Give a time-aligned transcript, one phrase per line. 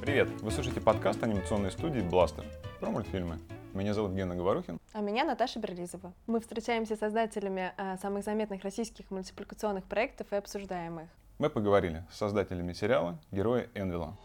[0.00, 0.30] Привет!
[0.40, 2.46] Вы слушаете подкаст анимационной студии «Бластер»
[2.80, 3.38] про мультфильмы.
[3.74, 4.80] Меня зовут Гена Говорухин.
[4.94, 6.14] А меня Наташа Берлизова.
[6.26, 11.08] Мы встречаемся с создателями а, самых заметных российских мультипликационных проектов и обсуждаем их.
[11.38, 14.16] Мы поговорили с создателями сериала «Герои Энвилла».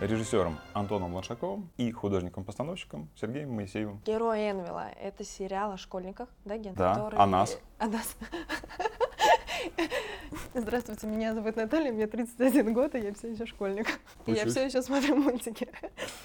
[0.00, 4.00] режиссером Антоном Лошаковым и художником-постановщиком Сергеем Моисеевым.
[4.04, 6.74] Герой Энвилла— это сериал о школьниках, да, Ген?
[6.74, 7.18] Да, Который...
[7.18, 7.58] о нас.
[7.78, 8.16] О нас.
[10.54, 13.86] Здравствуйте, меня зовут Наталья, мне 31 год, и я все еще школьник.
[14.26, 15.68] И я все еще смотрю мультики.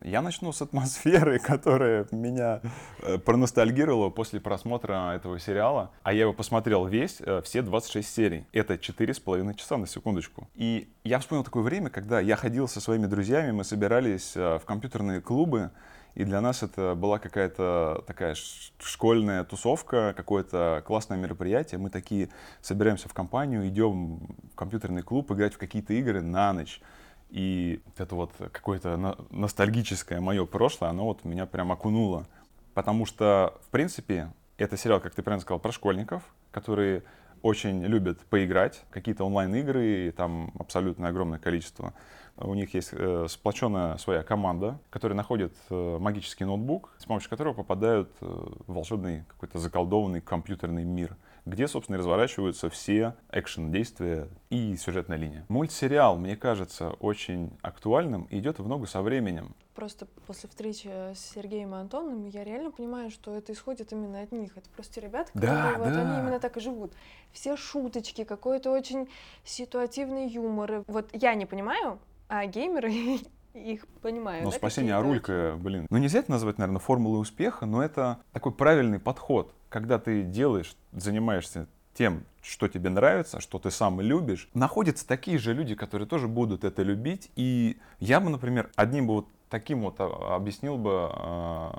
[0.01, 2.61] Я начну с атмосферы, которая меня
[3.01, 5.91] э, проностальгировала после просмотра этого сериала.
[6.03, 8.45] А я его посмотрел весь, э, все 26 серий.
[8.51, 10.47] Это 4,5 часа на секундочку.
[10.55, 14.65] И я вспомнил такое время, когда я ходил со своими друзьями, мы собирались э, в
[14.65, 15.71] компьютерные клубы,
[16.15, 18.35] и для нас это была какая-то такая
[18.79, 21.79] школьная тусовка, какое-то классное мероприятие.
[21.79, 22.29] Мы такие
[22.61, 24.19] собираемся в компанию, идем
[24.51, 26.81] в компьютерный клуб играть в какие-то игры на ночь.
[27.29, 32.27] И это вот какое-то ностальгическое мое прошлое, оно вот меня прям окунуло.
[32.73, 37.03] Потому что, в принципе, это сериал, как ты правильно сказал, про школьников, которые
[37.41, 41.93] очень любят поиграть, какие-то онлайн-игры, там абсолютно огромное количество.
[42.37, 47.53] У них есть э, сплоченная своя команда, которая находит э, магический ноутбук, с помощью которого
[47.53, 55.17] попадают э, в волшебный какой-то заколдованный компьютерный мир, где, собственно, разворачиваются все экшен-действия и сюжетная
[55.17, 55.45] линия.
[55.49, 59.53] Мультсериал, мне кажется, очень актуальным и идет в ногу со временем.
[59.79, 64.33] Просто после встречи с Сергеем и Антоном я реально понимаю, что это исходит именно от
[64.33, 64.51] них.
[64.57, 66.01] Это просто ребята, которые да, вот да.
[66.01, 66.91] они именно так и живут.
[67.31, 69.07] Все шуточки, какой-то очень
[69.45, 70.83] ситуативный юмор.
[70.87, 71.97] Вот я не понимаю,
[72.27, 72.91] а геймеры
[73.53, 74.43] их понимают.
[74.43, 75.87] Ну, да, спасение Арулька, блин.
[75.89, 80.75] Ну, нельзя это назвать, наверное, формулой успеха, но это такой правильный подход, когда ты делаешь,
[80.91, 86.27] занимаешься тем, что тебе нравится, что ты сам любишь, находятся такие же люди, которые тоже
[86.27, 87.31] будут это любить.
[87.37, 91.69] И я бы, например, одним бы вот таким вот а, объяснил бы э,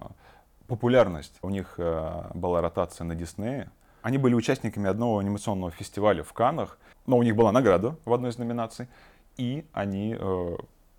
[0.67, 1.39] популярность.
[1.43, 3.71] У них э, была ротация на Диснее.
[4.03, 8.31] Они были участниками одного анимационного фестиваля в Канах, но у них была награда в одной
[8.31, 8.89] из номинаций
[9.37, 10.57] и они э,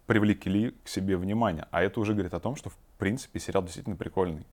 [0.08, 1.68] привлекли к себе внимание.
[1.70, 4.46] А это уже говорит о том, что, в принципе, сериал действительно прикольный.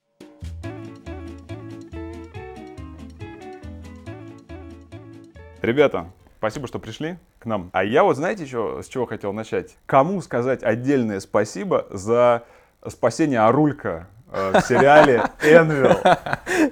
[5.63, 7.71] Ребята, спасибо, что пришли к нам.
[7.73, 9.77] А я вот знаете, что, с чего хотел начать?
[9.87, 12.45] Кому сказать отдельное спасибо за
[12.87, 15.99] спасение Арулька Э, в сериале Энвилл.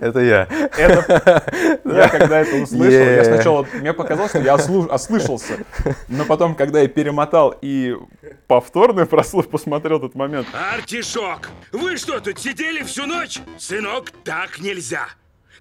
[0.00, 0.42] Это я.
[0.76, 3.16] Это, я когда это услышал, yeah.
[3.16, 5.64] я сначала, мне показалось, что я ослуш, ослышался,
[6.08, 7.96] но потом, когда я перемотал и
[8.46, 10.46] повторный прослух посмотрел этот момент.
[10.52, 13.40] Артишок, вы что тут сидели всю ночь?
[13.58, 15.08] Сынок, так нельзя.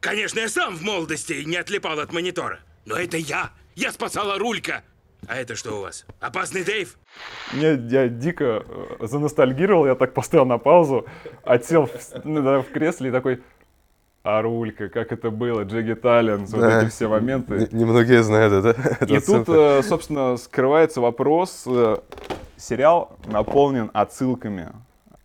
[0.01, 3.51] Конечно, я сам в молодости не отлипал от монитора, но это я.
[3.75, 4.83] Я спасала Рулька.
[5.27, 6.05] А это что у вас?
[6.19, 6.97] Опасный Дейв?
[7.53, 11.05] Мне, я дико э, заностальгировал, я так поставил на паузу,
[11.43, 11.91] отсел в,
[12.23, 13.41] ну, в кресле и такой,
[14.23, 16.57] а рулька, как это было, Джеги Таллинс, да.
[16.57, 17.67] вот эти все моменты.
[17.71, 19.05] Немногие знают это.
[19.05, 21.97] И тут, э, собственно, скрывается вопрос, э,
[22.57, 24.69] сериал наполнен отсылками.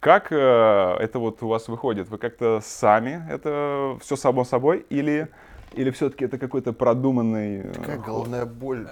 [0.00, 2.08] Как это вот у вас выходит?
[2.08, 5.28] Вы как-то сами это все само собой или
[5.74, 7.60] или все-таки это какой-то продуманный...
[7.60, 8.88] Э, Какая головная боль.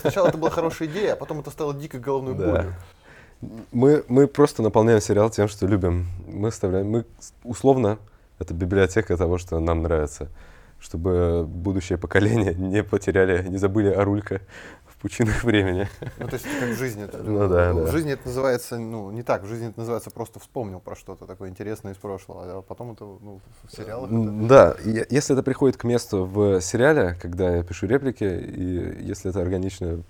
[0.00, 2.46] Сначала это была хорошая идея, а потом это стало дикой головной да.
[2.46, 2.74] болью.
[3.72, 6.06] Мы, мы просто наполняем сериал тем, что любим.
[6.26, 7.04] Мы вставляем, мы
[7.42, 7.98] условно,
[8.38, 10.28] это библиотека того, что нам нравится,
[10.78, 14.42] чтобы будущее поколение не потеряли, не забыли о Рулька,
[15.02, 15.88] пучинах времени.
[16.18, 17.04] Ну, то есть как в жизни.
[17.04, 17.90] Это, ну, да, в да.
[17.90, 21.50] жизни это называется, ну, не так, в жизни это называется просто вспомнил про что-то такое
[21.50, 24.10] интересное из прошлого, а потом это, ну, в сериалах.
[24.10, 24.46] Это...
[24.48, 29.40] Да, если это приходит к месту в сериале, когда я пишу реплики, и если это
[29.40, 30.02] органично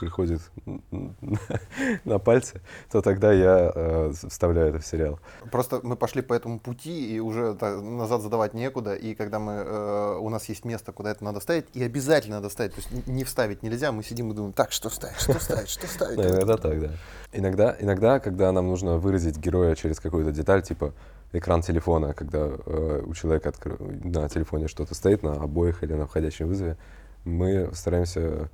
[0.00, 0.40] приходит
[2.04, 5.20] на пальцы, то тогда я э, вставляю это в сериал.
[5.52, 9.52] Просто мы пошли по этому пути, и уже так, назад задавать некуда, и когда мы,
[9.52, 13.06] э, у нас есть место, куда это надо вставить, и обязательно надо вставить, то есть
[13.06, 16.16] не вставить нельзя, мы сидим и думаем, так, что вставить, что вставить, что вставить.
[16.16, 16.90] Да, иногда так, да.
[17.32, 20.94] Иногда, иногда, когда нам нужно выразить героя через какую-то деталь, типа
[21.32, 23.76] экран телефона, когда э, у человека откр...
[23.78, 26.78] на телефоне что-то стоит на обоих или на входящем вызове,
[27.24, 28.48] мы стараемся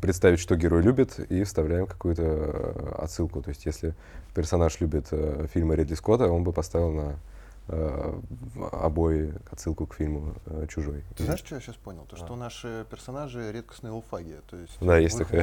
[0.00, 3.42] представить, что герой любит, и вставляем какую-то э, отсылку.
[3.42, 3.94] То есть, если
[4.34, 7.16] персонаж любит э, фильмы Ридли Скотта, он бы поставил на
[7.68, 11.02] обои, отсылку к фильму э, «Чужой».
[11.16, 12.04] Ты знаешь, что я сейчас понял?
[12.08, 14.36] То, что наши персонажи редкостные луфаги.
[14.48, 15.40] То есть Да, есть этим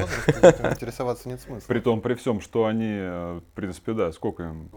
[0.71, 1.67] интересоваться нет смысла.
[1.67, 4.69] При том, при всем, что они, э, в принципе, да, сколько им?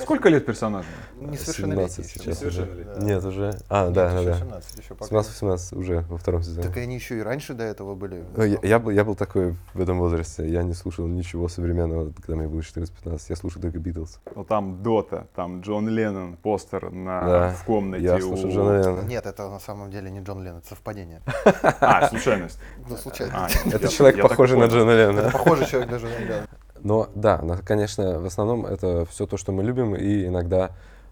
[0.00, 0.90] Сколько лет персонажам?
[1.18, 2.18] Несовершеннолетние 17 еще.
[2.18, 2.62] сейчас уже.
[2.62, 3.14] Несовершеннолетние.
[3.14, 3.50] Нет, уже.
[3.68, 4.38] А, Нет, да, да, да.
[4.38, 5.14] 17, еще пока.
[5.14, 6.66] 17-18 уже во втором сезоне.
[6.66, 8.24] Так они еще и раньше до этого были.
[8.36, 10.48] Э, Я, я был, я был такой в этом возрасте.
[10.48, 13.20] Я не слушал ничего современного, когда мне было 14-15.
[13.28, 14.20] Я слушал только Битлз.
[14.34, 18.78] Ну, там Дота, там Джон Леннон, постер на, Да, в комнате Я у- слушал Джона
[18.78, 19.00] Леннона.
[19.06, 21.22] Нет, это на самом деле не Джон Леннон, это совпадение.
[21.80, 22.58] А, случайность.
[22.88, 23.46] Ну, случайно.
[23.46, 24.64] А, Это человек, похожий на.
[24.66, 25.30] Джона Леннона.
[25.30, 26.46] Похожий человек даже на Леннона.
[26.82, 30.70] Но да, конечно, в основном это все то, что мы любим, и иногда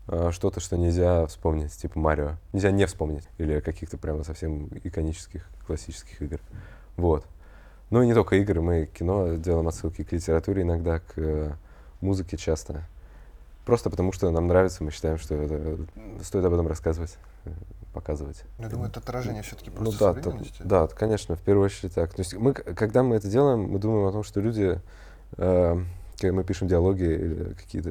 [0.09, 2.33] э, что-то, что нельзя вспомнить, типа Марио.
[2.53, 3.29] Нельзя не вспомнить.
[3.39, 6.41] Или каких-то прямо совсем иконических, классических игр.
[6.97, 7.27] Вот.
[7.91, 11.53] Ну и не только игры, мы кино делаем отсылки к литературе иногда, к э,
[12.01, 12.83] музыке часто.
[13.69, 15.77] Просто потому, что нам нравится, мы считаем, что это,
[16.23, 17.51] стоит об этом рассказывать, э,
[17.93, 18.43] показывать.
[18.57, 20.63] Ну, Я думаю, это отражение все-таки Ну просто да, то- современности.
[20.65, 22.15] да, конечно, в первую очередь так.
[22.15, 24.81] То есть мы, когда мы это делаем, мы думаем о том, что люди,
[25.37, 25.83] э,
[26.19, 27.91] когда мы пишем диалоги или какие-то,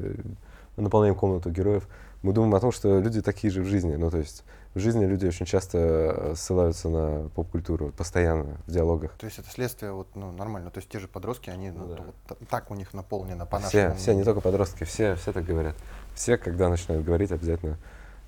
[0.76, 1.86] мы наполняем комнату героев,
[2.22, 3.94] мы думаем о том, что люди такие же в жизни.
[3.94, 4.42] Ну, то есть
[4.74, 9.12] в жизни люди очень часто э, ссылаются на поп-культуру, постоянно в диалогах.
[9.18, 10.70] То есть это следствие вот, ну, нормально.
[10.70, 12.02] То есть те же подростки, они ну, Ну да.
[12.04, 14.24] вот та- так у них наполнено по Все, нашему все, не мнению.
[14.26, 15.74] только подростки, все, все так говорят.
[16.14, 17.78] Все, когда начинают говорить, обязательно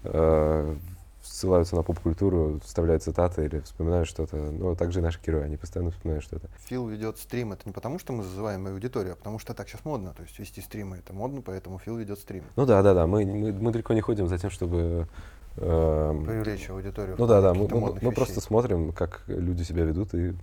[0.04, 0.76] э,
[1.22, 4.36] ссылаются на поп-культуру, вставляют цитаты или вспоминают что-то.
[4.36, 6.48] Ну, также и наши герои, они постоянно вспоминают что-то.
[6.66, 9.84] Фил ведет стрим, это не потому, что мы зазываем аудиторию, а потому что так сейчас
[9.84, 10.14] модно.
[10.14, 12.44] То есть вести стримы это модно, поэтому Фил ведет стрим.
[12.56, 13.06] Ну да, да, да.
[13.06, 15.06] Мы, мы, мы далеко не ходим за тем, чтобы.
[15.56, 17.16] Эм, Привлечь аудиторию.
[17.18, 17.54] ну да, да.
[17.54, 20.34] Мы, мы- просто смотрим, как люди себя ведут и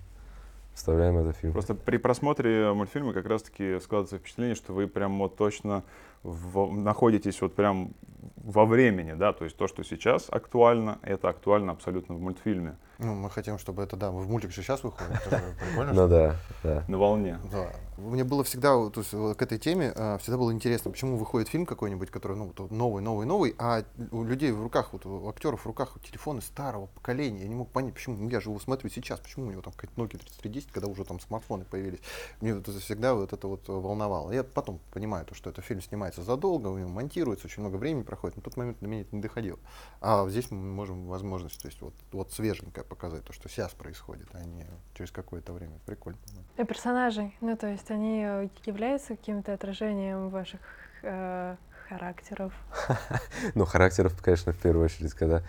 [0.73, 1.53] вставляем это в фильм.
[1.53, 5.83] Просто при просмотре мультфильма как раз-таки складывается впечатление, что вы прям вот точно
[6.23, 7.93] в- находитесь вот прям
[8.35, 13.13] во времени, да, то есть то, что сейчас актуально, это актуально абсолютно в мультфильме, Ну,
[13.13, 15.93] мы хотим, чтобы это, да, в мультик же сейчас выходит, это же прикольно.
[15.93, 16.83] Ну да, да.
[16.87, 17.39] на волне.
[17.51, 17.69] Да.
[17.97, 21.49] Мне было всегда, то есть, вот к этой теме э, всегда было интересно, почему выходит
[21.49, 25.27] фильм какой-нибудь, который, ну, вот новый, новый, новый, а у людей в руках, вот у
[25.29, 27.41] актеров в руках телефоны старого поколения.
[27.41, 28.17] Я не мог понять, почему.
[28.17, 31.03] Ну, я же его смотрю сейчас, почему у него там какая-то Nokia 3310, когда уже
[31.05, 31.99] там смартфоны появились.
[32.39, 34.31] Мне это всегда вот это вот волновало.
[34.31, 35.81] Я потом понимаю, то, что этот фильм
[36.11, 38.37] снимается задолго, у него монтируется, очень много времени проходит.
[38.37, 39.59] Но в тот момент до меня это не доходило.
[40.01, 44.27] А здесь мы можем возможность, то есть вот, вот свеженькое показать, то, что сейчас происходит,
[44.33, 45.79] а не через какое-то время.
[45.85, 46.19] Прикольно.
[46.57, 50.59] А персонажи, ну то есть они э, являются каким-то отражением ваших
[51.03, 51.55] э,
[51.89, 52.53] характеров.
[53.55, 55.41] Ну, характеров, конечно, в первую очередь, когда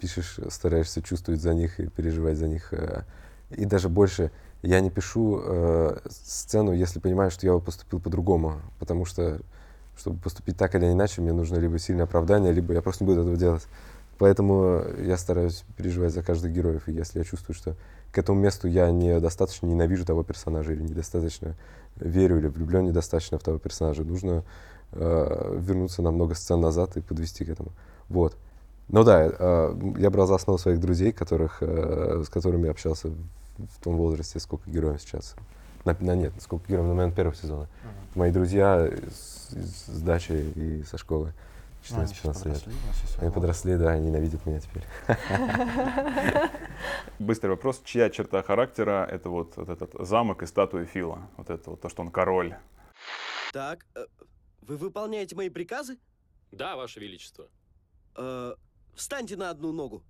[0.00, 2.72] пишешь, стараешься чувствовать за них и переживать за них.
[2.72, 3.02] э,
[3.50, 4.30] И даже больше,
[4.62, 8.60] я не пишу э, сцену, если понимаю, что я бы поступил по-другому.
[8.78, 9.40] Потому что,
[10.00, 13.20] чтобы поступить так или иначе, мне нужно либо сильное оправдание, либо я просто не буду
[13.20, 13.62] этого делать.
[14.18, 16.88] Поэтому я стараюсь переживать за каждых героев.
[16.88, 17.74] И если я чувствую, что
[18.12, 21.54] к этому месту я недостаточно ненавижу того персонажа или недостаточно
[21.96, 24.44] верю или влюблен недостаточно в того персонажа, нужно
[24.92, 27.72] э, вернуться на много сцен назад и подвести к этому.
[28.08, 28.36] Вот.
[28.88, 33.82] Ну да, э, я брал за основу своих друзей, которых, э, с которыми общался в,
[33.82, 35.34] том возрасте, сколько героям сейчас.
[35.84, 37.68] На, на- нет, сколько героям на момент первого сезона.
[38.14, 41.32] Мои друзья с, с- дачи и со школы.
[41.90, 42.62] Ну, они сейчас 14-15 лет.
[42.62, 44.84] подросли, у нас есть Они подросли, да, они ненавидят меня теперь.
[47.18, 51.70] Быстрый вопрос, чья черта характера это вот, вот этот замок и статуя Фила, вот это
[51.70, 52.54] вот то, что он король.
[53.52, 54.04] Так, э,
[54.60, 55.96] вы выполняете мои приказы?
[56.52, 57.48] Да, Ваше Величество.
[58.16, 58.54] Э,
[58.94, 60.02] встаньте на одну ногу.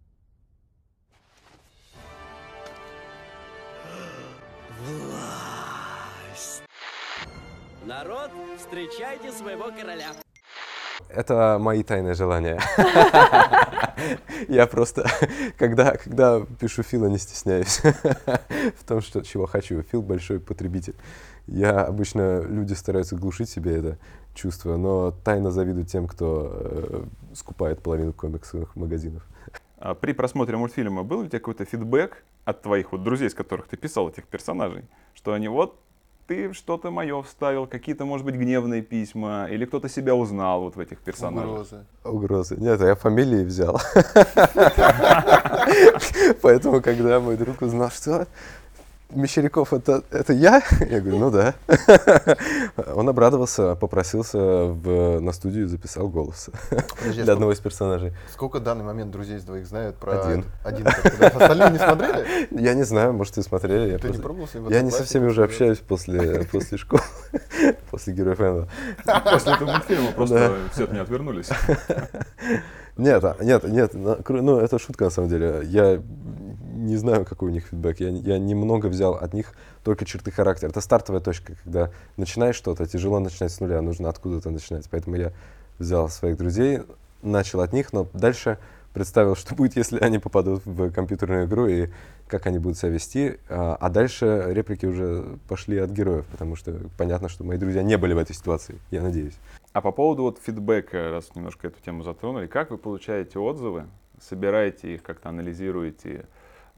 [4.87, 5.60] Власть.
[7.87, 10.09] Народ, встречайте своего короля.
[11.09, 12.61] Это мои тайные желания.
[14.49, 15.07] Я просто,
[15.59, 17.81] когда, когда пишу Фила, не стесняюсь
[18.79, 19.83] в том, что, чего хочу.
[19.83, 20.95] Фил большой потребитель.
[21.47, 23.99] Я обычно, люди стараются глушить себе это
[24.35, 29.27] чувство, но тайно завидую тем, кто э, скупает половину комиксовых магазинов.
[29.79, 33.35] А При просмотре мультфильма был ли у тебя какой-то фидбэк от твоих вот друзей, с
[33.35, 34.85] которых ты писал этих персонажей,
[35.15, 35.81] что они вот
[36.31, 40.79] ты что-то мое вставил, какие-то, может быть, гневные письма, или кто-то себя узнал вот в
[40.79, 41.51] этих персонажах?
[41.51, 41.85] Угрозы.
[42.05, 42.57] Угрозы.
[42.57, 43.81] Нет, я фамилии взял.
[46.43, 48.29] Поэтому, когда мой друг узнал, что
[49.13, 50.63] Мещеряков это, это я?
[50.91, 51.55] Я говорю, ну да.
[52.95, 56.51] Он обрадовался, попросился в, на студию и записал голос
[56.99, 58.13] Подожди, а для одного из персонажей.
[58.33, 60.45] Сколько в данный момент друзей из двоих знают про Один.
[60.65, 60.87] один?
[60.87, 62.49] Остальные не смотрели?
[62.63, 63.91] Я не знаю, может, и смотрели.
[63.93, 66.45] Я, Ты не просто- пробовал с ним в я не со всеми уже общаюсь после,
[66.45, 67.03] после школы,
[67.91, 68.69] после Героев Энла.
[69.05, 71.49] После этого мультфильма просто все от меня отвернулись.
[72.97, 75.61] Нет, а, нет, нет, кру- ну это шутка на самом деле.
[75.65, 76.03] Я
[76.81, 78.01] не знаю, какой у них фидбэк.
[78.01, 79.53] Я, я немного взял от них
[79.85, 80.71] только черты характера.
[80.71, 84.89] Это стартовая точка, когда начинаешь что-то, тяжело начинать с нуля, нужно откуда-то начинать.
[84.91, 85.33] Поэтому я
[85.79, 86.81] взял своих друзей,
[87.23, 88.59] начал от них, но дальше
[88.93, 91.89] представил, что будет, если они попадут в компьютерную игру и
[92.27, 93.39] как они будут себя вести.
[93.49, 97.97] А, а дальше реплики уже пошли от героев, потому что понятно, что мои друзья не
[97.99, 99.37] были в этой ситуации, я надеюсь.
[99.73, 103.87] А по поводу вот фидбэка, раз немножко эту тему затронули, как вы получаете отзывы,
[104.21, 106.27] собираете их, как-то анализируете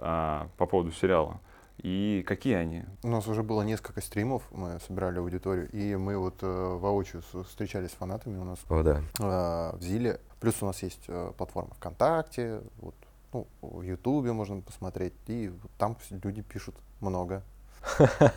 [0.02, 1.40] а, по поводу сериала?
[1.78, 2.84] И какие они?
[3.02, 7.90] У нас уже было несколько стримов, мы собирали аудиторию, и мы вот э, воочию встречались
[7.90, 9.00] с фанатами у нас О, да.
[9.18, 10.20] э, в Зиле.
[10.38, 12.94] Плюс у нас есть э, платформа ВКонтакте, вот,
[13.32, 17.42] ну, в Ютубе можно посмотреть, и вот там люди пишут много.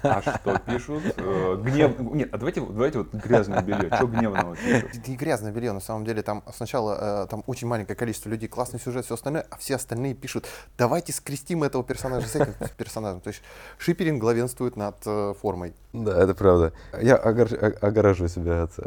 [0.04, 1.04] А что пишут?
[1.18, 2.00] Э, Гнев...
[2.00, 3.90] Нет, а давайте, давайте вот грязное белье.
[3.96, 4.90] Что гневного пишут?
[4.96, 8.50] Это не грязное белье, на самом деле там сначала э, там очень маленькое количество людей,
[8.50, 10.48] классный сюжет, все остальное, а все остальные пишут,
[10.78, 13.22] давайте скрестим этого персонажа с этим персонажем.
[13.22, 13.42] То есть
[13.78, 15.74] шиперинг главенствует над э, формой.
[15.94, 16.74] Да, это правда.
[17.02, 18.78] Я огор- о- огораживаю себя от,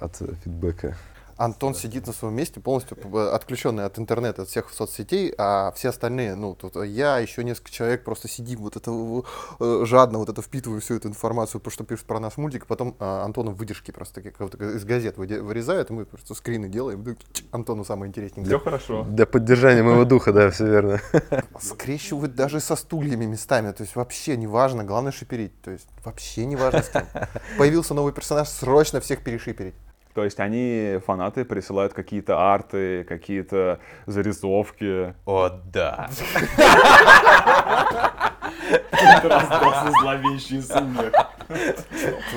[0.00, 0.96] от фидбэка.
[1.36, 2.96] Антон сидит на своем месте, полностью
[3.34, 8.04] отключенный от интернета, от всех соцсетей, а все остальные, ну, тут я, еще несколько человек
[8.04, 8.90] просто сидим, вот это
[9.60, 12.96] э, жадно, вот это впитываю всю эту информацию, то, что пишут про наш мультик, потом
[12.98, 17.16] а, Антону выдержки просто такие, как из газет вырезают, и мы просто скрины делаем, ну,
[17.52, 18.46] Антону самое интереснее.
[18.46, 19.04] Все хорошо.
[19.04, 21.00] Для поддержания моего духа, да, все верно.
[21.60, 26.46] Скрещивают даже со стульями местами, то есть вообще не важно, главное шиперить, то есть вообще
[26.46, 27.06] не важно с кем.
[27.58, 29.74] Появился новый персонаж, срочно всех перешиперить.
[30.14, 35.14] То есть они, фанаты, присылают какие-то арты, какие-то зарисовки.
[35.26, 36.08] О, да.
[39.22, 40.60] Раздался зловещий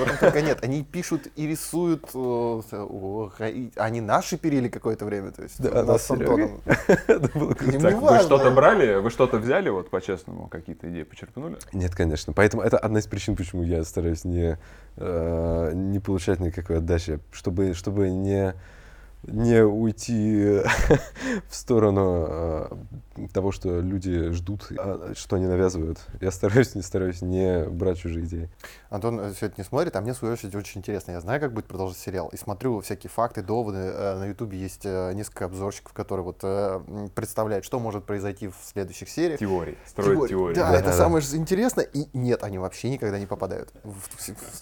[0.03, 0.63] этом только нет.
[0.63, 2.05] Они пишут и рисуют.
[2.13, 5.31] э, Они наши перили какое-то время.
[5.31, 6.61] То есть Да, нас с Антоном.
[7.33, 8.95] Вы что-то брали?
[8.95, 11.57] Вы что-то взяли, вот по-честному, какие-то идеи почерпнули?
[11.73, 12.33] Нет, конечно.
[12.33, 14.57] Поэтому это одна из причин, почему я стараюсь не,
[14.97, 18.53] э, не получать никакой отдачи, чтобы, чтобы не,
[19.27, 20.61] не уйти
[21.49, 22.67] в сторону э,
[23.33, 25.99] того, что люди ждут, а, что они навязывают.
[26.21, 28.49] Я стараюсь, не стараюсь не брать чужие идеи.
[28.89, 31.11] Антон все это не смотрит, а мне, в свою очередь, очень интересно.
[31.11, 32.29] Я знаю, как будет продолжать сериал.
[32.29, 33.77] И смотрю всякие факты, доводы.
[33.77, 36.79] Э, На Ютубе есть э, несколько обзорщиков, которые вот э,
[37.13, 39.39] представляют, что может произойти в следующих сериях.
[39.39, 39.77] Теории.
[39.85, 40.29] Строить Теории.
[40.29, 40.55] теории.
[40.55, 40.97] Да, Да, это да, да.
[40.97, 41.83] самое же интересное.
[41.85, 43.71] И нет, они вообще никогда не попадают.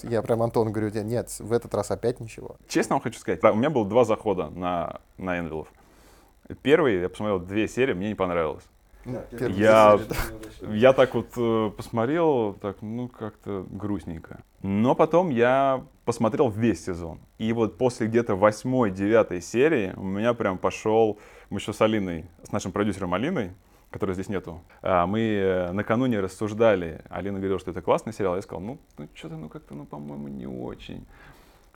[0.04, 2.58] Я прям Антону говорю, нет, в этот раз опять ничего.
[2.68, 5.68] Честно вам хочу сказать, да, у меня было два захода на, на Энвилов.
[6.62, 8.64] Первый, я посмотрел две серии, мне не понравилось.
[9.04, 10.00] Первые Я,
[10.60, 14.40] серии, я так вот э, посмотрел, так, ну, как-то грустненько.
[14.64, 17.20] Но потом я посмотрел весь сезон.
[17.38, 21.20] И вот после где-то восьмой, девятой серии у меня прям пошел...
[21.52, 23.52] Мы еще с Алиной, с нашим продюсером Алиной,
[23.92, 27.02] которой здесь нету, а, мы э, накануне рассуждали.
[27.10, 28.36] Алина говорила, что это классный сериал.
[28.36, 31.06] Я сказал, ну, ну что-то, ну, как-то, ну, по-моему, не очень.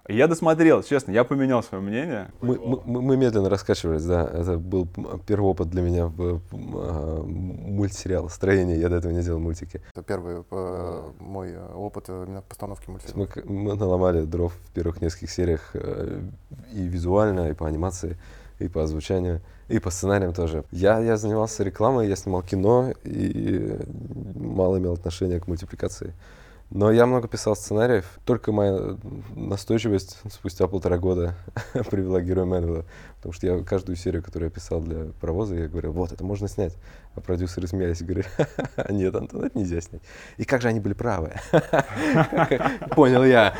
[0.09, 2.31] И Я досмотрел, честно, я поменял свое мнение.
[2.41, 4.23] Мы, мы- мы- медленно раскачивались, да.
[4.25, 4.87] Это был
[5.27, 8.79] первый опыт для меня в а, мультсериал строение.
[8.79, 9.81] Я до этого не делал мультики.
[9.93, 13.27] Это первый э, мой э, опыт э, именно постановки мультфильма.
[13.35, 16.21] Мы, мы наломали дров в первых нескольких сериях э,
[16.73, 18.17] и визуально, и по анимации,
[18.57, 20.63] и по озвучанию, и по сценариям тоже.
[20.71, 23.77] Я, я занимался рекламой, я снимал кино и
[24.35, 26.15] мало имел отношения к мультипликации.
[26.71, 28.05] Но я много писал сценариев.
[28.25, 28.95] Только моя
[29.35, 31.35] настойчивость спустя полтора года
[31.89, 32.85] привела к герою Мэнвелла.
[33.15, 36.47] Потому что я каждую серию, которую я писал для паровоза, я говорил, вот, это можно
[36.47, 36.75] снять.
[37.15, 40.03] А продюсеры смеялись и говорили, «Ха-ха, нет, Антон, это нельзя снять.
[40.37, 41.33] И как же они были правы.
[42.95, 43.55] Понял я,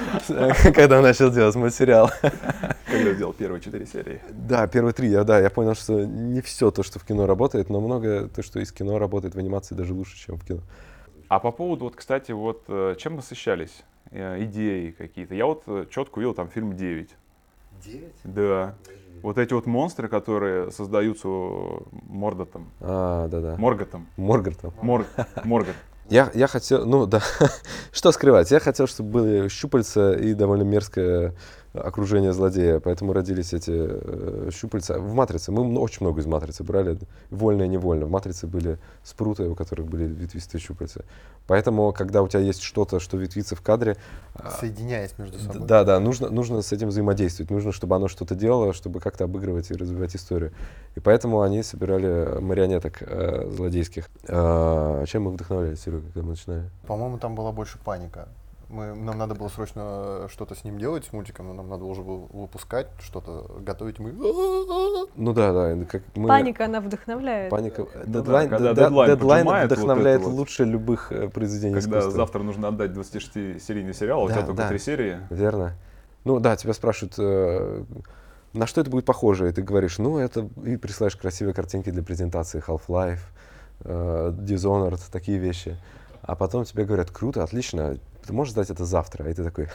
[0.76, 2.12] когда начал делать мультсериал.
[2.22, 4.22] Когда сделал первые четыре серии.
[4.30, 7.70] Да, первые три, я, да, я понял, что не все то, что в кино работает,
[7.70, 10.62] но многое то, что из кино работает в анимации, даже лучше, чем в кино.
[11.30, 13.84] А по поводу, вот, кстати, вот э, чем насыщались?
[14.10, 15.36] Э, Идеи какие-то.
[15.36, 17.10] Я вот э, четко увидел там фильм 9.
[17.86, 18.04] 9?
[18.24, 18.74] Да.
[19.22, 21.28] Вот эти вот монстры, которые создаются
[22.08, 22.72] Мордотом.
[22.82, 23.56] А, да-да.
[23.58, 24.08] Морготом.
[24.18, 24.74] Моргартом.
[24.82, 25.06] Мор...
[25.44, 25.76] Моргот.
[26.10, 27.22] Я, я хотел, ну да,
[27.92, 31.36] что скрывать, я хотел, чтобы были щупальца и довольно мерзкое
[31.74, 35.00] окружение злодея, поэтому родились эти э, щупальца.
[35.00, 36.98] В «Матрице» мы очень много из «Матрицы» брали,
[37.30, 38.06] вольно и невольно.
[38.06, 41.06] В «Матрице» были спруты, у которых были ветвистые щупальца.
[41.48, 43.98] Поэтому, когда у тебя есть что-то, что ветвится в кадре,
[44.36, 45.68] а, Соединяясь между собой.
[45.68, 49.70] Да, да, нужно, нужно с этим взаимодействовать, нужно, чтобы оно что-то делало, чтобы как-то обыгрывать
[49.72, 50.52] и развивать историю.
[50.96, 54.10] И поэтому они собирали марионеток э, злодейских.
[54.28, 56.70] А, чем мы вдохновлялись, Серега, когда мы начинали?
[56.88, 58.28] По-моему, там была больше паника.
[58.70, 62.04] Мы, нам надо было срочно что-то с ним делать, с мультиком, но нам надо уже
[62.04, 63.98] было выпускать, что-то готовить.
[63.98, 64.12] Мы...
[65.16, 65.86] Ну да, да.
[65.86, 66.28] Как мы...
[66.28, 67.50] Паника, она вдохновляет.
[67.50, 67.88] Паника.
[68.06, 70.34] да, Дедлайн, когда да, дедлайн дедлайн вот вдохновляет вот.
[70.34, 72.22] лучше любых э, произведений Когда искусства.
[72.22, 74.68] завтра нужно отдать 26-серийный сериал, а у Да, тебя только да.
[74.70, 75.18] три серии.
[75.32, 75.74] Верно.
[76.24, 77.84] Ну да, тебя спрашивают, э,
[78.54, 82.04] на что это будет похоже, и ты говоришь, ну это, и присылаешь красивые картинки для
[82.04, 83.20] презентации Half-Life,
[83.82, 85.76] э, Dishonored, такие вещи.
[86.30, 89.28] А потом тебе говорят, круто, отлично, ты можешь сдать это завтра?
[89.32, 89.68] И ты такой,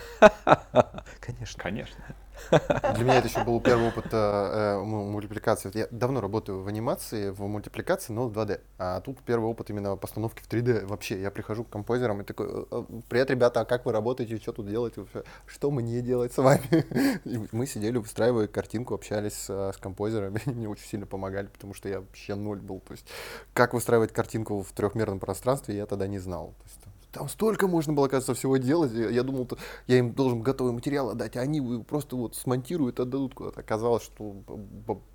[1.20, 1.60] конечно.
[1.60, 2.04] Конечно.
[2.50, 5.70] Для меня это еще был первый опыт э, э, му- мультипликации.
[5.74, 8.60] Я давно работаю в анимации, в мультипликации, но в 2D.
[8.78, 10.86] А тут первый опыт именно постановки в 3D.
[10.86, 14.36] Вообще, я прихожу к композерам и такой, «Э, э, привет, ребята, а как вы работаете,
[14.38, 15.06] что тут делаете?
[15.46, 16.84] Что мне делать с вами?
[17.24, 21.88] И мы сидели, выстраивая картинку, общались э, с композерами, мне очень сильно помогали, потому что
[21.88, 22.80] я вообще ноль был.
[22.80, 23.06] То есть,
[23.52, 26.54] как выстраивать картинку в трехмерном пространстве, я тогда не знал.
[26.58, 28.92] То есть, там столько можно было, кажется, всего делать.
[28.92, 29.48] Я, думал,
[29.86, 33.60] я им должен готовый материал отдать, а они просто вот смонтируют, отдадут куда-то.
[33.60, 34.34] Оказалось, что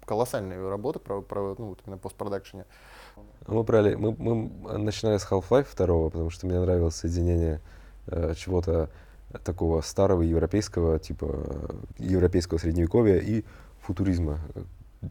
[0.05, 2.65] колоссальная работа про, про, ну, вот именно постпродакшене.
[3.47, 7.61] Мы брали, мы, мы начинали с Half-Life 2, потому что мне нравилось соединение
[8.07, 8.89] э, чего-то
[9.43, 13.43] такого старого европейского, типа э, европейского средневековья и
[13.81, 14.61] футуризма, э,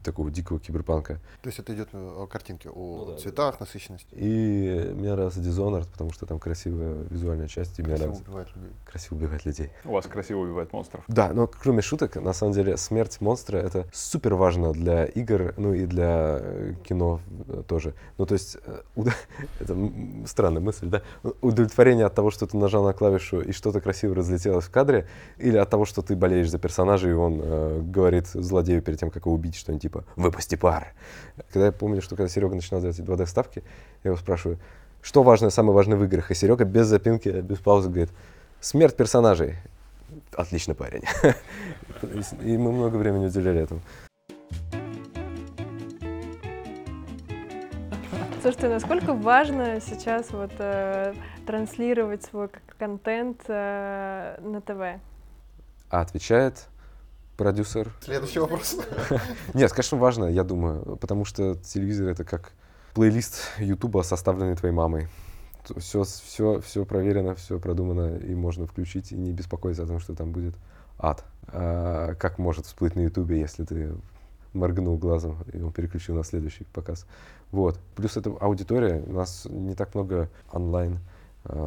[0.03, 1.19] такого дикого киберпанка.
[1.41, 4.07] То есть это идет о картинке, о Ну да, цветах, насыщенности.
[4.11, 8.47] И мне нравился Dishonored, потому что там красивая визуальная часть, и мне Красиво нравится убивает
[8.55, 8.71] людей.
[8.85, 9.69] красиво убивать людей.
[9.85, 11.03] У вас красиво убивает монстров.
[11.07, 15.73] Да, но кроме шуток, на самом деле смерть монстра это супер важно для игр, ну
[15.73, 17.93] и для э, кино э, тоже.
[18.17, 18.81] Ну то есть, э,
[19.59, 19.75] это
[20.25, 21.01] странная мысль, да?
[21.41, 25.57] Удовлетворение от того, что ты нажал на клавишу и что-то красиво разлетелось в кадре, или
[25.57, 29.25] от того, что ты болеешь за персонажа, и он э, говорит злодею перед тем, как
[29.25, 30.93] его убить, что-нибудь типа «выпусти пар».
[31.51, 33.63] Когда я помню, что когда Серега начинал делать эти 2D-ставки,
[34.03, 34.59] я его спрашиваю,
[35.01, 36.31] что важное, самое важное в играх?
[36.31, 38.09] И Серега без запинки, без паузы говорит,
[38.59, 39.55] смерть персонажей.
[40.35, 41.03] Отличный парень.
[42.43, 43.81] И мы много времени уделяли этому.
[48.41, 51.13] Слушайте, насколько важно сейчас вот э,
[51.45, 55.01] транслировать свой контент э, на ТВ?
[55.89, 56.69] А отвечает
[57.39, 57.89] продюсер.
[58.01, 58.75] Следующий вопрос.
[59.53, 62.51] Нет, конечно, важно, я думаю, потому что телевизор это как
[62.93, 65.07] плейлист Ютуба, составленный твоей мамой.
[65.77, 70.15] Все, все, все проверено, все продумано, и можно включить и не беспокоиться о том, что
[70.15, 70.53] там будет
[70.97, 71.23] ад.
[71.47, 73.93] А как может всплыть на Ютубе, если ты
[74.51, 77.05] моргнул глазом, и он переключил на следующий показ.
[77.51, 77.79] Вот.
[77.95, 79.01] Плюс это аудитория.
[79.07, 80.99] У нас не так много онлайн,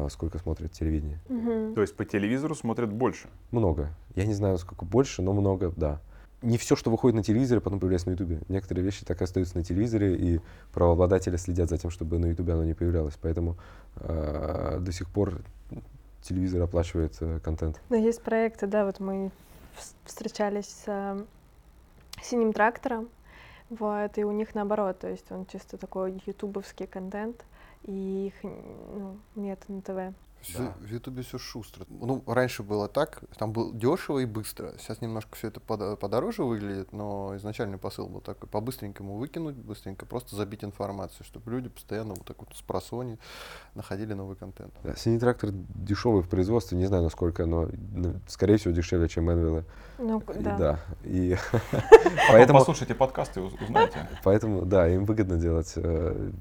[0.09, 1.19] сколько смотрят телевидение.
[1.29, 1.73] Мгм.
[1.73, 3.27] То есть по телевизору смотрят больше.
[3.51, 3.89] Много.
[4.15, 5.99] Я не знаю, сколько больше, но много, да.
[6.41, 8.41] Не все, что выходит на телевизоре, потом появляется на Ютубе.
[8.49, 10.41] Некоторые вещи так и остаются на телевизоре, и
[10.73, 13.17] правообладатели следят за тем, чтобы на Ютубе оно не появлялось.
[13.21, 13.55] Поэтому
[13.95, 15.41] э, до сих пор
[16.21, 17.81] телевизор оплачивает э, контент.
[17.89, 19.31] Но есть проекты, да, вот мы
[19.77, 21.23] вс- встречались с э,
[22.21, 23.07] синим трактором,
[23.69, 27.43] вот, и у них наоборот, то есть он чисто такой ютубовский контент,
[27.83, 30.15] и их ну, нет на ТВ.
[30.57, 30.73] Да.
[30.81, 31.85] В Ютубе все шустро.
[31.89, 34.73] Ну, раньше было так, там было дешево и быстро.
[34.77, 40.05] Сейчас немножко все это подо- подороже выглядит, но изначальный посыл был такой, по-быстренькому выкинуть, быстренько
[40.05, 43.17] просто забить информацию, чтобы люди постоянно вот так вот с просони
[43.75, 44.73] находили новый контент.
[44.83, 49.31] Да, синий трактор дешевый в производстве, не знаю насколько, но ну, скорее всего дешевле, чем
[49.31, 49.63] Энвилы.
[49.97, 50.57] Ну, И да.
[50.57, 50.79] да.
[51.03, 51.37] И
[52.29, 54.09] Поэтому- послушайте подкасты узнаете.
[54.23, 56.31] Поэтому, да, им выгодно делать э,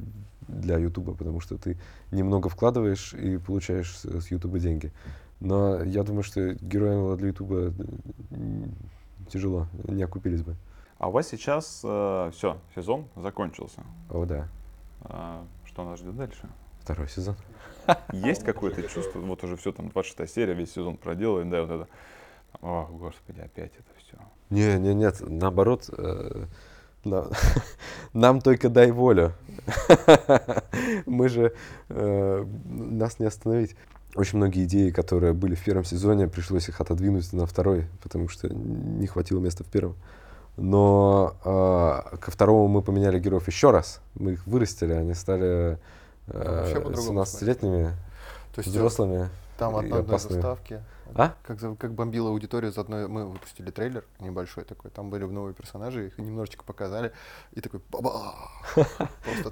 [0.53, 1.79] для Ютуба, потому что ты
[2.11, 4.93] немного вкладываешь и получаешь с, Ютуба деньги.
[5.41, 7.73] Но я думаю, что героям для Ютуба
[8.31, 8.75] м,
[9.29, 10.55] тяжело, не окупились бы.
[10.99, 13.83] А у вас сейчас все, сезон закончился.
[14.09, 14.47] О, да,
[15.01, 16.49] А, что нас ждет дальше?
[16.81, 17.37] второй сезон.
[18.13, 21.89] Есть какое-то чувство, вот уже все, там 26 серия, весь сезон проделали, да, вот это.
[22.61, 24.17] О, господи, опять это все.
[24.51, 26.47] Не, не, нет, наоборот, э,
[27.05, 27.29] на-
[28.13, 29.33] нам только дай волю.
[31.07, 31.53] Мы же,
[31.89, 33.77] э, нас не остановить.
[34.15, 38.49] Очень многие идеи, которые были в первом сезоне, пришлось их отодвинуть на второй, потому что
[38.49, 39.97] не хватило места в первом.
[40.57, 44.01] Но э, ко второму мы поменяли героев еще раз.
[44.15, 45.79] Мы их вырастили, они стали
[46.27, 47.93] э, по-другому 17-летними,
[48.55, 49.31] То есть э, взрослыми.
[49.59, 50.41] Там от одной опасными.
[50.41, 50.83] заставки,
[51.15, 51.35] А?
[51.43, 56.07] как, как бомбила аудитория за одной, мы выпустили трейлер небольшой такой, там были новые персонажи,
[56.09, 57.13] их немножечко показали,
[57.53, 58.35] и такой баба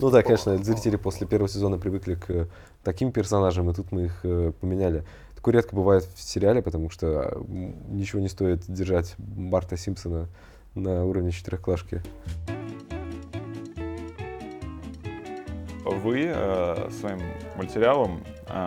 [0.01, 2.47] Ну да, конечно, зрители после первого сезона привыкли к э,
[2.83, 5.05] таким персонажам, и тут мы их э, поменяли.
[5.37, 10.29] Такое редко бывает в сериале, потому что м, ничего не стоит держать Барта Симпсона
[10.75, 12.03] на уровне четырехклашки.
[15.85, 17.21] Вы э, своим
[17.57, 18.23] мультсериалом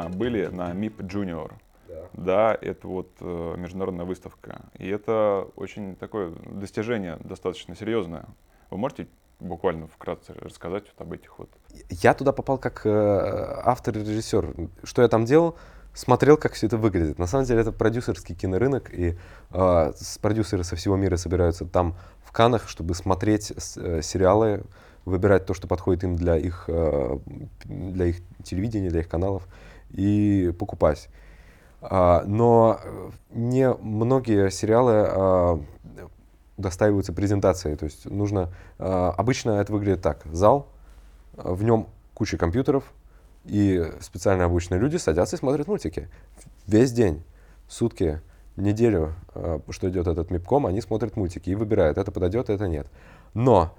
[0.10, 1.52] были на МИП Junior.
[2.14, 4.62] да, это вот э, международная выставка.
[4.78, 8.26] И это очень такое достижение достаточно серьезное.
[8.70, 9.08] Вы можете
[9.40, 11.50] буквально вкратце рассказать вот об этих вот?
[11.90, 14.54] Я туда попал как э, автор и режиссер.
[14.84, 15.56] Что я там делал?
[15.94, 17.20] Смотрел, как все это выглядит.
[17.20, 19.16] На самом деле это продюсерский кинорынок, и
[19.52, 24.64] э, продюсеры со всего мира собираются там в Канах, чтобы смотреть э, сериалы,
[25.06, 27.20] выбирать то, что подходит им для их, э,
[27.66, 29.48] для их телевидения, для их каналов,
[29.94, 31.10] и покупать.
[31.82, 35.62] А, но э, не многие сериалы а,
[36.58, 37.76] достаиваются презентацией.
[37.76, 38.54] То есть нужно...
[38.80, 40.22] а, обычно это выглядит так.
[40.32, 40.68] Зал,
[41.34, 42.94] в нем куча компьютеров,
[43.46, 46.10] и специально обученные люди садятся и смотрят мультики.
[46.68, 47.24] Весь день,
[47.68, 48.22] сутки,
[48.56, 52.88] неделю, а, что идет этот МИПКОМ, они смотрят мультики и выбирают, это подойдет, это нет.
[53.34, 53.76] Но,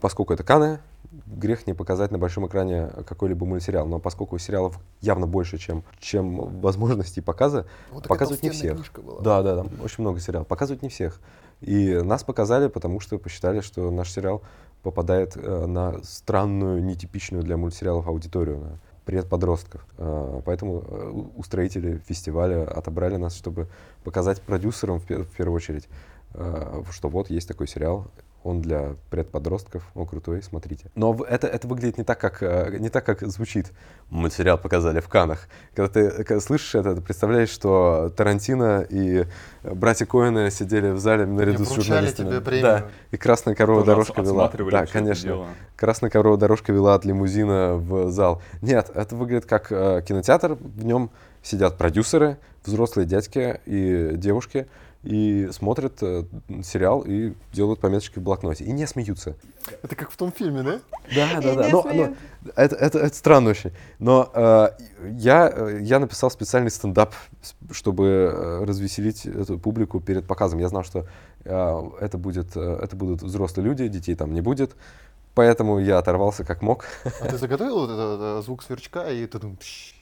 [0.00, 0.80] поскольку это Каны,
[1.26, 3.86] грех не показать на большом экране какой-либо мультсериал.
[3.86, 8.78] Но поскольку сериалов явно больше, чем, чем возможностей показа, Вот показывают не всех.
[9.02, 9.20] была.
[9.20, 10.46] Да, да, там очень много сериалов.
[10.48, 11.20] Показывают не всех.
[11.60, 14.42] И нас показали, потому что посчитали, что наш сериал
[14.82, 19.86] попадает э, на странную, нетипичную для мультсериалов аудиторию, на предподростков.
[19.98, 23.68] Э, поэтому э, устроители фестиваля отобрали нас, чтобы
[24.04, 25.88] показать продюсерам в, пер- в первую очередь,
[26.34, 28.06] э, что вот есть такой сериал,
[28.46, 30.86] он для предподростков, он крутой, смотрите.
[30.94, 33.72] Но это, это выглядит не так, как, э, не так, как звучит.
[34.08, 35.48] Мы сериал показали в Канах.
[35.74, 39.26] Когда ты э, когда слышишь это, ты представляешь, что Тарантино и
[39.64, 42.28] братья Коэны сидели в зале наряду с журналистами.
[42.28, 42.62] тебе премию.
[42.62, 44.52] Да, и красная корова Тоже дорожка вела.
[44.70, 45.24] Да, конечно.
[45.24, 45.46] дело.
[45.74, 48.40] Красная корова дорожка вела от лимузина в зал.
[48.62, 50.54] Нет, это выглядит как э, кинотеатр.
[50.54, 51.10] В нем
[51.42, 54.66] сидят продюсеры, взрослые дядьки и девушки,
[55.06, 56.24] и смотрят э,
[56.64, 58.64] сериал и делают пометочки в блокноте.
[58.64, 59.36] И не смеются.
[59.82, 60.80] Это как в том фильме, да?
[61.14, 61.68] Да, да, да.
[61.68, 62.14] Но, но
[62.56, 63.70] это, это, это странно очень.
[64.00, 64.70] Но э,
[65.12, 67.14] я, э, я написал специальный стендап,
[67.70, 70.58] чтобы э, развеселить эту публику перед показом.
[70.58, 71.06] Я знал, что
[71.44, 74.74] э, это, будет, э, это будут взрослые люди, детей там не будет.
[75.36, 76.86] Поэтому я оторвался как мог.
[77.20, 79.38] А ты заготовил вот этот э, звук сверчка, и ты.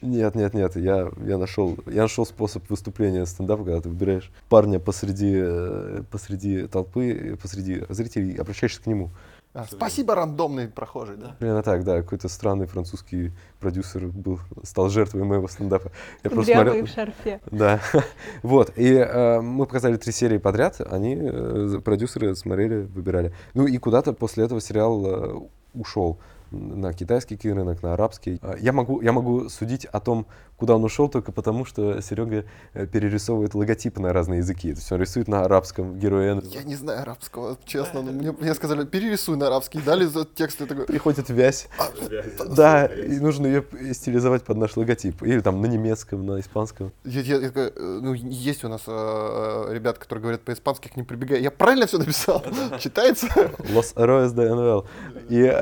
[0.01, 4.79] Нет, нет, нет, я, я, нашел, я нашел способ выступления стендапа, когда ты выбираешь парня
[4.79, 9.09] посреди, э, посреди толпы, посреди зрителей, обращаешься к нему.
[9.55, 11.37] А, спасибо, рандомный прохожий, да?
[11.39, 15.93] Примерно так, да, какой-то странный французский продюсер был, стал жертвой моего стендапа.
[16.25, 17.39] Я Кудрявый в шарфе.
[17.51, 17.79] Да,
[18.43, 23.33] вот, и э, мы показали три серии подряд, они, э, продюсеры смотрели, выбирали.
[23.53, 25.39] Ну и куда-то после этого сериал э,
[25.73, 26.19] ушел
[26.55, 28.39] на китайский кинорынок, на арабский.
[28.41, 30.25] А, Я могу, я могу судить о том,
[30.57, 34.71] куда он ушел, только потому, что Серега э, перерисовывает логотипы на разные языки.
[34.73, 36.41] То есть он рисует на арабском героя.
[36.45, 40.65] Я не знаю арабского, честно, но мне, мне сказали, перерисуй на арабский, дали текст, я
[40.65, 41.67] такой, Приходит вязь.
[42.55, 45.23] Да, и нужно ее стилизовать под наш логотип.
[45.23, 46.91] Или там на немецком, на испанском.
[47.03, 50.95] Я- я- я такой, э, ну, есть у нас э, ребята, которые говорят по-испански, к
[50.95, 51.41] ним прибегаю.
[51.41, 52.43] Я правильно все написал?
[52.79, 53.27] Читается?
[53.73, 54.85] Los Héroes de НЛ.
[55.29, 55.53] И,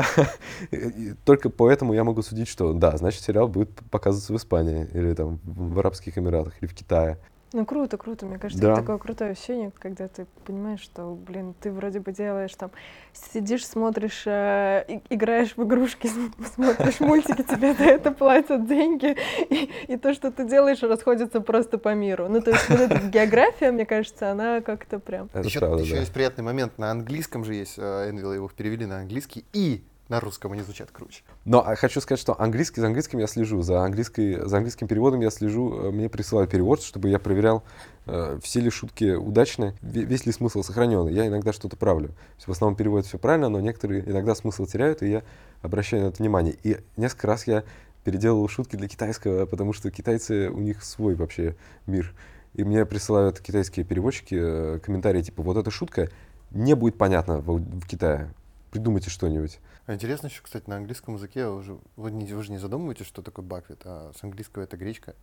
[0.89, 5.13] и только поэтому я могу судить, что да, значит, сериал будет показываться в Испании, или
[5.13, 7.17] там в Арабских Эмиратах, или в Китае.
[7.56, 8.26] Ну круто, круто.
[8.26, 8.72] Мне кажется, Да.
[8.72, 12.72] это такое крутое ощущение, когда ты понимаешь, что, блин, ты вроде бы делаешь там,
[13.13, 19.15] сидишь, смотришь, э, играешь в игрушки, см- смотришь мультики, тебе за это платят деньги,
[19.52, 22.28] и, и то, что ты делаешь, расходится просто по миру.
[22.28, 25.30] Ну, то есть вот эта география, мне кажется, она как-то прям...
[25.32, 26.00] Это еще правда, еще да.
[26.00, 26.80] есть приятный момент.
[26.80, 30.91] На английском же есть э, Энвилл, его перевели на английский, и на русском они звучат
[30.91, 31.23] круче.
[31.43, 35.21] Но а, хочу сказать, что английский, за английским я слежу, за, английской, за английским переводом
[35.21, 37.63] я слежу, э, мне присылают перевод, чтобы я проверял,
[38.06, 41.08] э, все ли шутки удачны, ве- весь ли смысл сохранен.
[41.08, 42.12] Я иногда что-то правлю.
[42.45, 45.23] В основном переводят все правильно, но некоторые иногда смысл теряют, и я
[45.63, 46.56] обращаю на это внимание.
[46.62, 47.63] И несколько раз я
[48.04, 51.56] переделывал шутки для китайского, потому что китайцы, у них свой вообще
[51.88, 52.13] мир.
[52.54, 56.10] И мне присылают китайские переводчики э, комментарии типа, вот эта шутка
[56.52, 58.32] не будет понятна в, в Китае.
[58.69, 59.60] Придумайте что-нибудь.
[59.86, 63.22] А интересно еще, кстати, на английском языке уже, вы, не, вы же не задумываетесь, что
[63.22, 65.15] такое баквит, а с английского это гречка.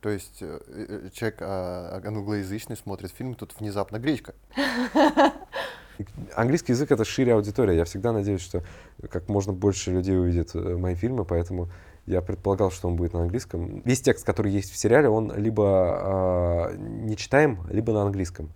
[0.00, 4.34] То есть э, э, человек а, англоязычный смотрит фильм, тут внезапно гречка.
[6.34, 7.76] Английский язык это шире аудитория.
[7.76, 8.62] Я всегда надеюсь, что
[9.10, 11.70] как можно больше людей увидит э, мои фильмы, поэтому
[12.04, 13.80] я предполагал, что он будет на английском.
[13.86, 18.52] Весь текст, который есть в сериале, он либо э, не читаем, либо на английском.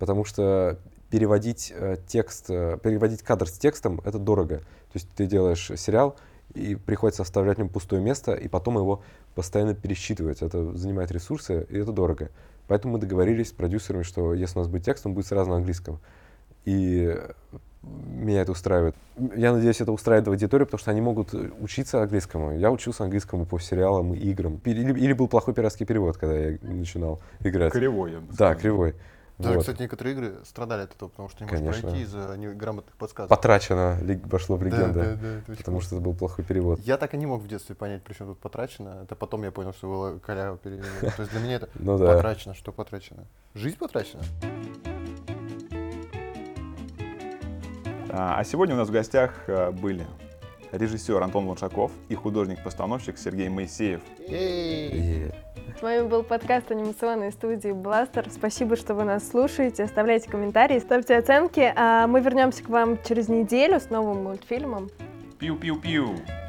[0.00, 0.80] Потому что
[1.12, 4.56] переводить э, текст, э, переводить кадр с текстом это дорого.
[4.60, 6.16] То есть ты делаешь сериал,
[6.54, 9.02] и приходится оставлять в нем пустое место, и потом его
[9.34, 10.40] постоянно пересчитывать.
[10.40, 12.30] Это занимает ресурсы, и это дорого.
[12.66, 15.56] Поэтому мы договорились с продюсерами, что если у нас будет текст, он будет сразу на
[15.56, 15.98] английском.
[16.64, 17.14] И
[17.82, 18.94] меня это устраивает.
[19.36, 22.56] Я надеюсь, это устраивает аудиторию, потому что они могут учиться английскому.
[22.56, 24.62] Я учился английскому по сериалам и играм.
[24.64, 27.72] Или, или был плохой пиратский перевод, когда я начинал играть.
[27.72, 28.54] Кривой, я бы Да, сказал.
[28.56, 28.94] кривой.
[29.38, 29.60] Даже, Вот.
[29.62, 31.82] кстати, некоторые игры страдали от этого, потому что не можешь Конечно.
[31.90, 33.28] пройти из-за неграмотных подсказок.
[33.30, 35.00] Потрачено, вошло в Да, легенду.
[35.00, 36.78] да, да, это потому что это был плохой перевод.
[36.80, 39.00] Я так и не мог в детстве понять, при чем тут потрачено.
[39.02, 40.84] Это потом я понял, что было коляво перевели.
[41.16, 42.14] То есть для меня это Ну да.
[42.14, 42.54] потрачено.
[42.54, 43.24] Что потрачено?
[43.54, 44.22] Жизнь потрачена?
[48.14, 50.06] А а сегодня у нас в гостях э, были
[50.72, 54.00] режиссер Антон Луншаков и художник-постановщик Сергей Моисеев.
[54.28, 58.28] С вами был подкаст анимационной студии Бластер.
[58.30, 59.84] Спасибо, что вы нас слушаете.
[59.84, 61.72] Оставляйте комментарии, ставьте оценки.
[61.76, 64.90] А мы вернемся к вам через неделю с новым мультфильмом.
[65.38, 66.41] Пиу-пиу-пиу.